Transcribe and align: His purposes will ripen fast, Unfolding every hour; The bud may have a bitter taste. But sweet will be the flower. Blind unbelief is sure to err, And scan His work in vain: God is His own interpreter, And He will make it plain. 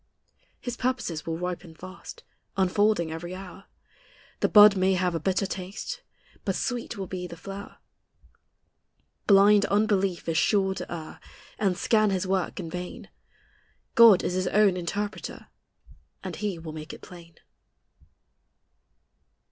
His 0.59 0.75
purposes 0.77 1.27
will 1.27 1.37
ripen 1.37 1.75
fast, 1.75 2.23
Unfolding 2.57 3.11
every 3.11 3.35
hour; 3.35 3.65
The 4.39 4.49
bud 4.49 4.75
may 4.75 4.95
have 4.95 5.13
a 5.13 5.19
bitter 5.19 5.45
taste. 5.45 6.01
But 6.43 6.55
sweet 6.55 6.97
will 6.97 7.05
be 7.05 7.27
the 7.27 7.37
flower. 7.37 7.77
Blind 9.27 9.65
unbelief 9.65 10.27
is 10.27 10.39
sure 10.39 10.73
to 10.73 10.91
err, 10.91 11.19
And 11.59 11.77
scan 11.77 12.09
His 12.09 12.25
work 12.25 12.59
in 12.59 12.67
vain: 12.71 13.09
God 13.93 14.23
is 14.23 14.33
His 14.33 14.47
own 14.47 14.75
interpreter, 14.75 15.49
And 16.23 16.35
He 16.37 16.57
will 16.57 16.73
make 16.73 16.93
it 16.93 17.01
plain. 17.01 17.35